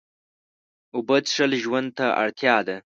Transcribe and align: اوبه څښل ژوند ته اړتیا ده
اوبه 0.95 1.17
څښل 1.27 1.51
ژوند 1.63 1.89
ته 1.97 2.05
اړتیا 2.21 2.57
ده 2.67 2.77